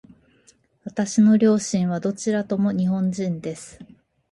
[0.83, 3.77] 私の両親はどちらとも日本人です。